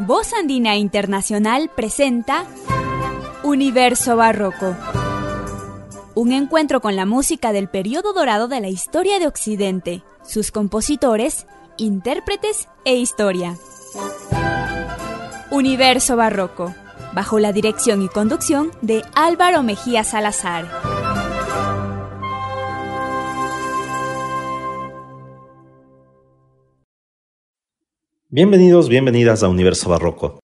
Voz 0.00 0.32
Andina 0.32 0.76
Internacional 0.76 1.70
presenta 1.74 2.44
Universo 3.42 4.16
Barroco. 4.16 4.76
Un 6.14 6.30
encuentro 6.30 6.80
con 6.80 6.94
la 6.94 7.04
música 7.04 7.52
del 7.52 7.68
periodo 7.68 8.12
dorado 8.12 8.46
de 8.46 8.60
la 8.60 8.68
historia 8.68 9.18
de 9.18 9.26
Occidente, 9.26 10.04
sus 10.22 10.52
compositores, 10.52 11.48
intérpretes 11.78 12.68
e 12.84 12.94
historia. 12.94 13.56
Universo 15.50 16.14
Barroco, 16.14 16.72
bajo 17.12 17.40
la 17.40 17.52
dirección 17.52 18.00
y 18.02 18.08
conducción 18.08 18.70
de 18.82 19.02
Álvaro 19.16 19.64
Mejía 19.64 20.04
Salazar. 20.04 20.87
Bienvenidos, 28.30 28.90
bienvenidas 28.90 29.42
a 29.42 29.48
Universo 29.48 29.88
Barroco. 29.88 30.40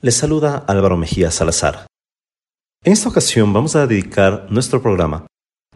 Les 0.00 0.14
saluda 0.14 0.58
Álvaro 0.58 0.96
Mejía 0.96 1.32
Salazar. 1.32 1.88
En 2.84 2.92
esta 2.92 3.08
ocasión 3.08 3.52
vamos 3.52 3.74
a 3.74 3.88
dedicar 3.88 4.46
nuestro 4.48 4.80
programa 4.80 5.26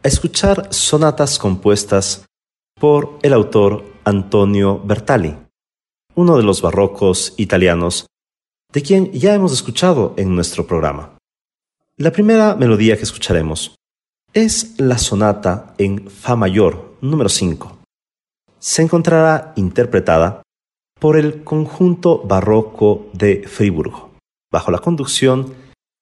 a 0.01 0.07
escuchar 0.07 0.73
sonatas 0.73 1.41
compuestas 1.41 2.25
por 2.79 3.19
el 3.23 3.33
autor 3.33 3.85
Antonio 4.05 4.79
Bertali, 4.79 5.37
uno 6.15 6.37
de 6.37 6.45
los 6.45 6.63
barrocos 6.63 7.35
italianos 7.37 8.07
de 8.73 8.83
quien 8.83 9.11
ya 9.11 9.35
hemos 9.35 9.53
escuchado 9.53 10.15
en 10.19 10.37
nuestro 10.37 10.69
programa. 10.69 11.19
La 11.97 12.13
primera 12.13 12.55
melodía 12.55 12.97
que 12.97 13.03
escucharemos 13.03 13.75
es 14.33 14.79
la 14.79 14.99
sonata 14.99 15.75
en 15.79 16.09
Fa 16.09 16.37
mayor 16.37 16.97
número 17.01 17.29
5. 17.29 17.77
Se 18.61 18.83
encontrará 18.83 19.53
interpretada 19.57 20.43
por 21.01 21.17
el 21.17 21.43
conjunto 21.43 22.23
barroco 22.23 23.07
de 23.15 23.49
Friburgo, 23.49 24.11
bajo 24.53 24.71
la 24.71 24.79
conducción 24.79 25.55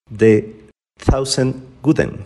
de 0.09 0.67
Thousand 1.03 1.55
Guden. 1.81 2.25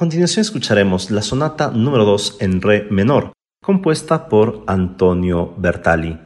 Continuación 0.00 0.40
escucharemos 0.40 1.10
la 1.10 1.20
sonata 1.20 1.70
número 1.70 2.06
2 2.06 2.38
en 2.40 2.62
re 2.62 2.86
menor, 2.90 3.34
compuesta 3.62 4.30
por 4.30 4.64
Antonio 4.66 5.52
Bertali. 5.58 6.18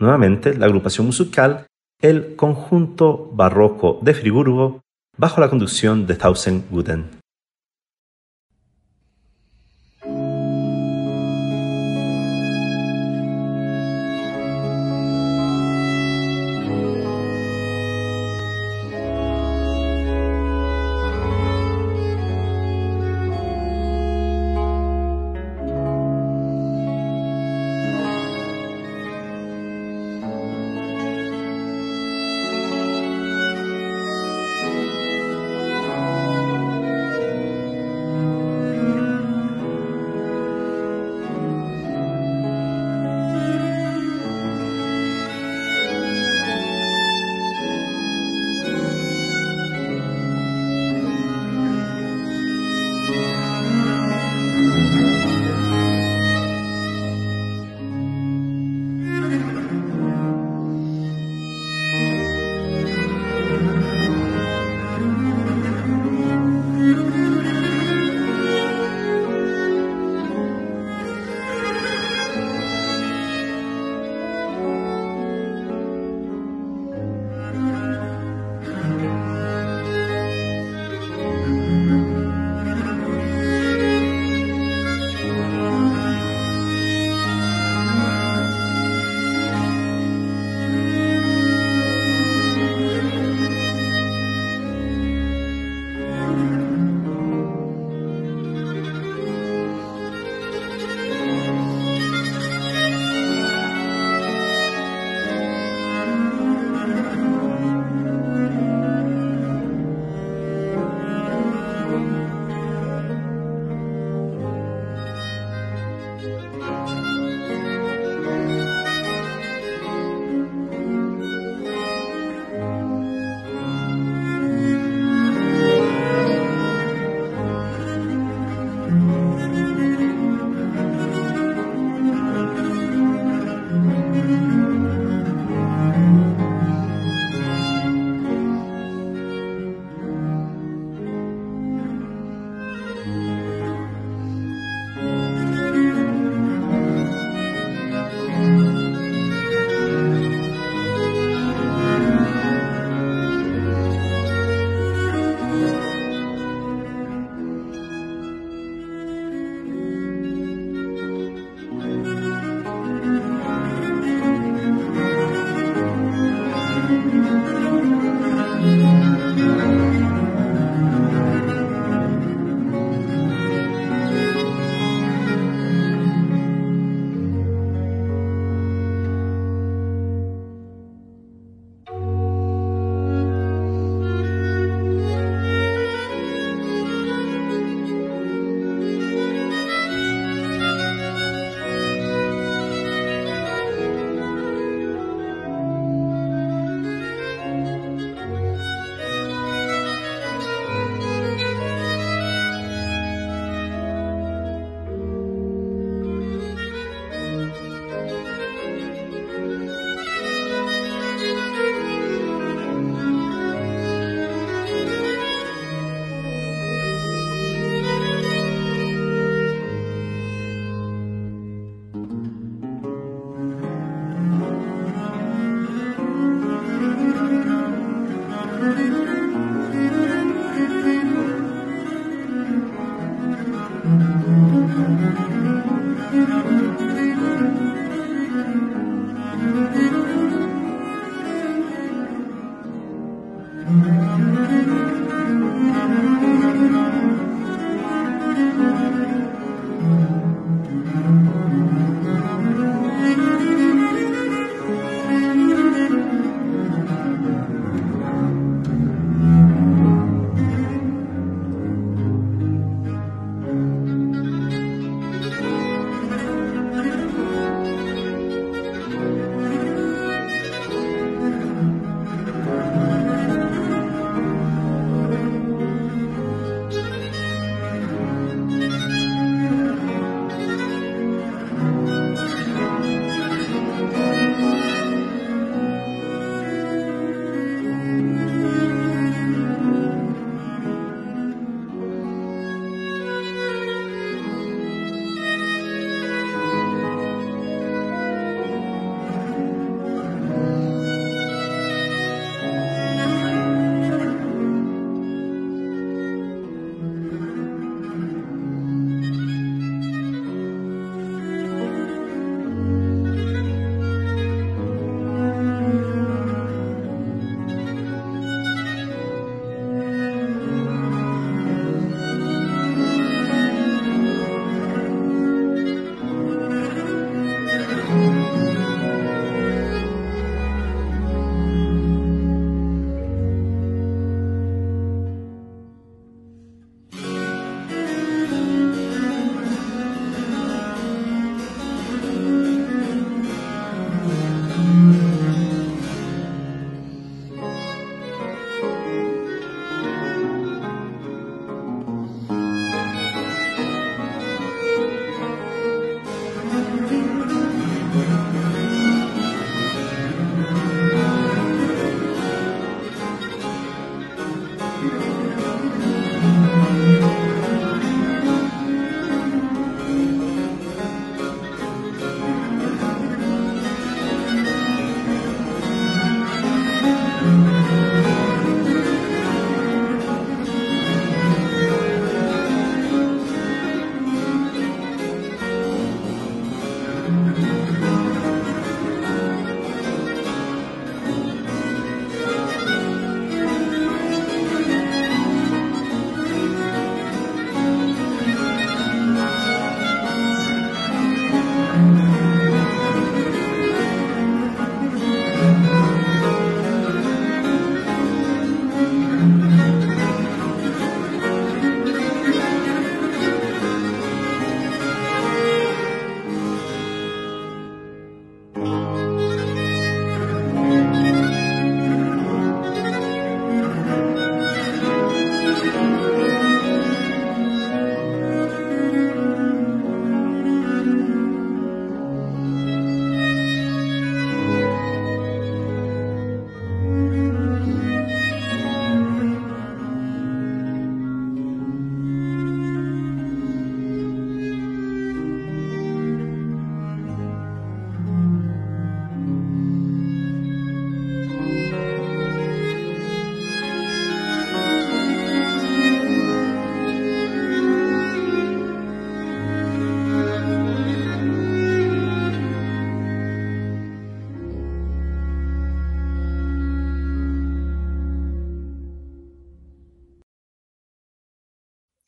Nuevamente, 0.00 0.58
la 0.58 0.66
agrupación 0.66 1.06
musical 1.06 1.68
El 2.02 2.34
Conjunto 2.34 3.30
Barroco 3.32 4.00
de 4.02 4.14
Friburgo, 4.14 4.80
bajo 5.16 5.40
la 5.40 5.48
conducción 5.48 6.08
de 6.08 6.16
Tausend 6.16 6.68
Guden. 6.72 7.20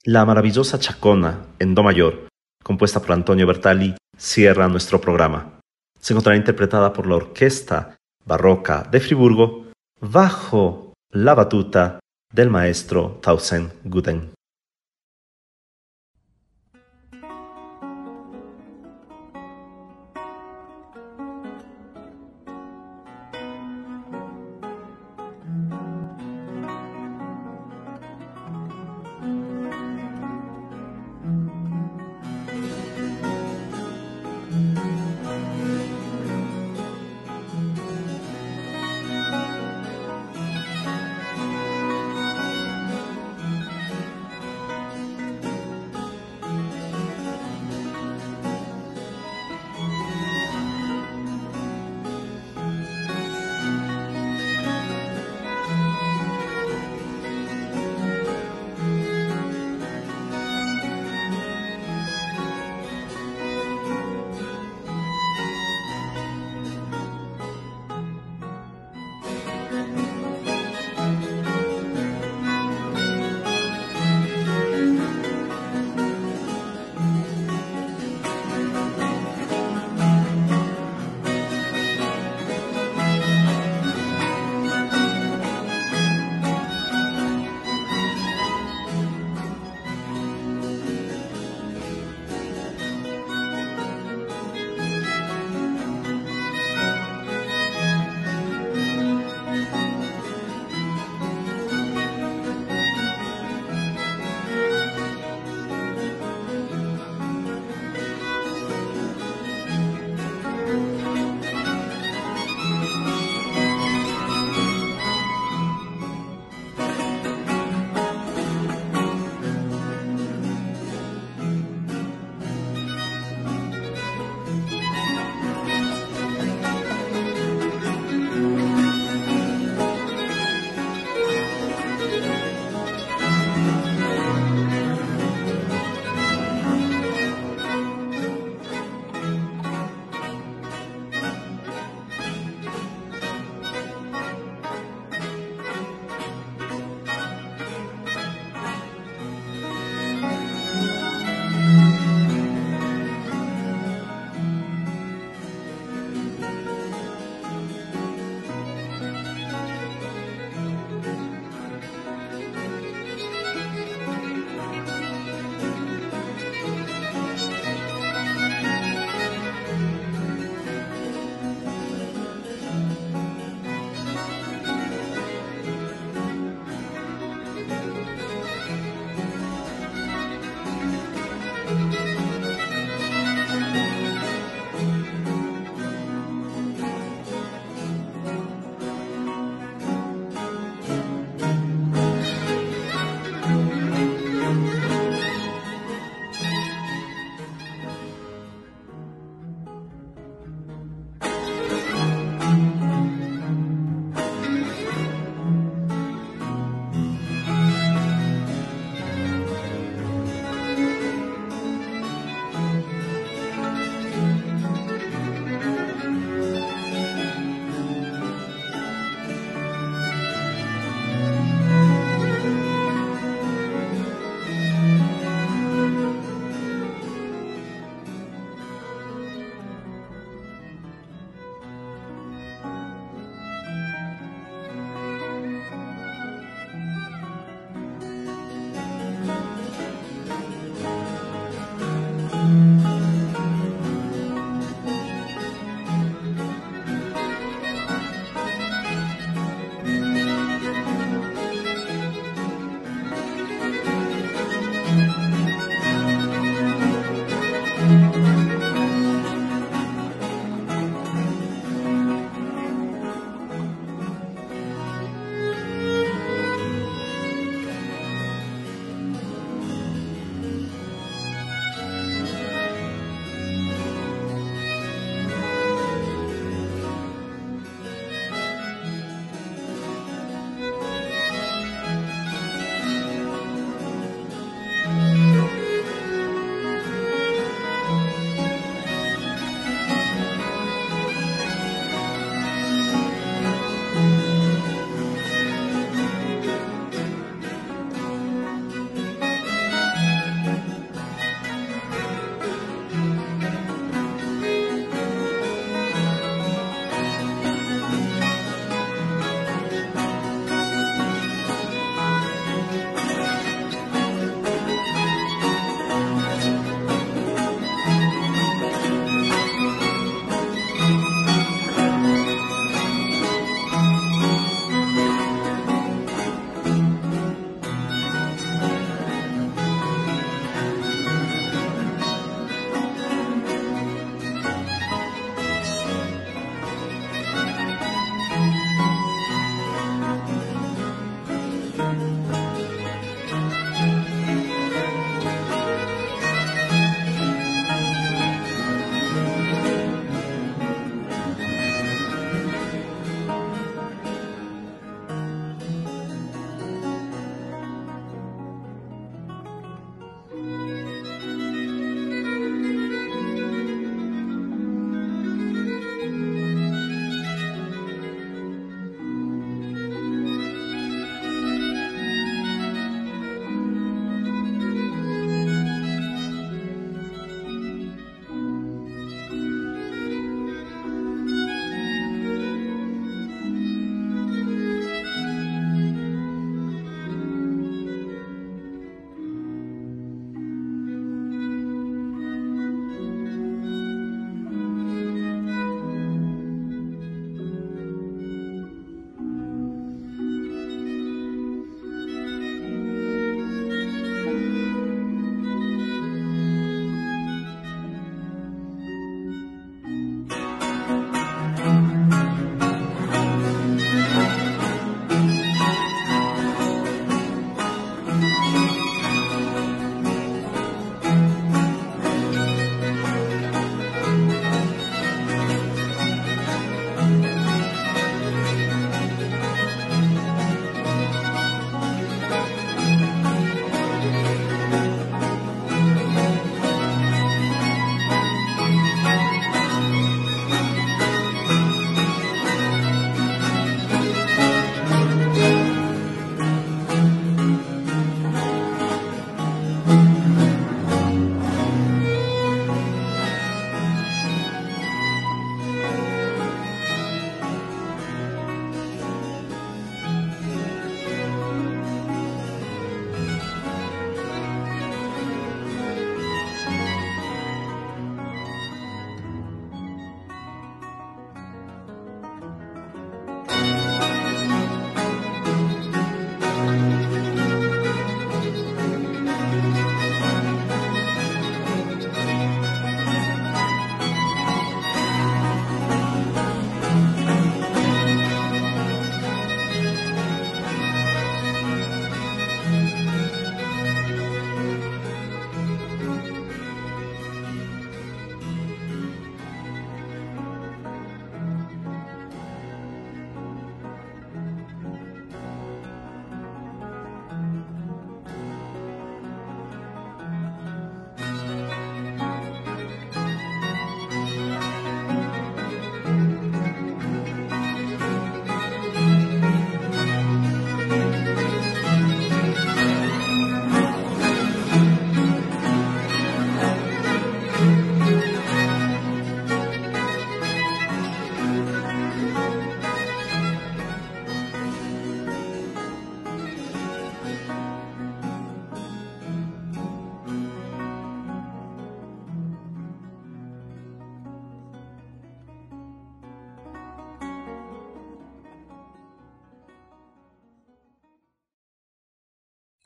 La 0.06 0.24
maravillosa 0.24 0.78
Chacona 0.78 1.46
en 1.58 1.74
Do 1.74 1.82
mayor, 1.82 2.28
compuesta 2.62 3.00
por 3.00 3.10
Antonio 3.10 3.44
Bertali, 3.44 3.96
cierra 4.16 4.68
nuestro 4.68 5.00
programa. 5.00 5.58
Se 6.00 6.12
encontrará 6.12 6.36
interpretada 6.36 6.92
por 6.92 7.08
la 7.08 7.16
Orquesta 7.16 7.96
Barroca 8.24 8.86
de 8.88 9.00
Friburgo 9.00 9.66
bajo 10.00 10.92
la 11.10 11.34
batuta 11.34 11.98
del 12.32 12.50
maestro 12.50 13.18
Tausen 13.20 13.72
Guden. 13.82 14.35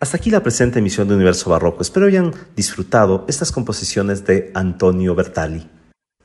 Hasta 0.02 0.16
aquí 0.16 0.30
la 0.30 0.42
presente 0.42 0.78
emisión 0.78 1.08
de 1.08 1.14
Universo 1.14 1.50
Barroco. 1.50 1.82
Espero 1.82 2.06
hayan 2.06 2.32
disfrutado 2.56 3.26
estas 3.28 3.52
composiciones 3.52 4.24
de 4.24 4.50
Antonio 4.54 5.14
Bertali. 5.14 5.68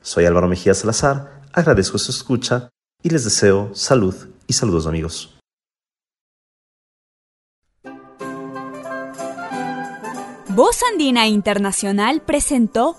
Soy 0.00 0.24
Álvaro 0.24 0.48
Mejía 0.48 0.72
Salazar, 0.72 1.42
agradezco 1.52 1.98
su 1.98 2.10
escucha 2.10 2.70
y 3.02 3.10
les 3.10 3.24
deseo 3.24 3.74
salud 3.74 4.14
y 4.46 4.54
saludos 4.54 4.86
amigos. 4.86 5.38
Voz 10.48 10.80
Andina 10.90 11.26
Internacional 11.28 12.22
presentó 12.22 12.96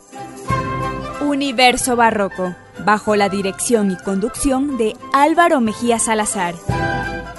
Universo 1.21 1.95
Barroco, 1.95 2.55
bajo 2.85 3.15
la 3.15 3.29
dirección 3.29 3.89
y 3.89 3.97
conducción 3.97 4.77
de 4.77 4.95
Álvaro 5.11 5.59
Mejía 5.59 5.97
Salazar. 5.97 6.53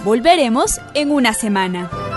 Volveremos 0.02 0.80
en 0.94 1.12
una 1.12 1.34
semana. 1.34 2.07